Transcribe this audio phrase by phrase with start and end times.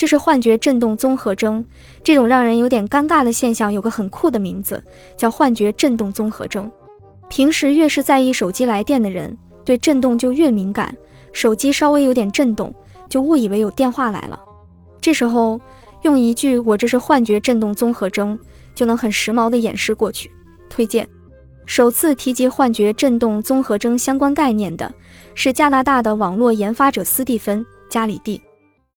[0.00, 1.62] 这是幻觉振动综合征，
[2.02, 4.82] 这种让人有点尴尬的现象有个很酷的名字，
[5.14, 6.72] 叫幻觉振动综合征。
[7.28, 10.96] 平时越是在意手机来电的人，对震动就越敏感，
[11.34, 12.74] 手机稍微有点震动，
[13.10, 14.40] 就误以为有电话来了。
[15.02, 15.60] 这时候
[16.00, 18.38] 用一句“我这是幻觉振动综合征”，
[18.74, 20.30] 就能很时髦的掩饰过去。
[20.70, 21.06] 推荐。
[21.66, 24.90] 首次提及幻觉振动综合征相关概念的
[25.34, 28.40] 是加拿大的网络研发者斯蒂芬·加里蒂。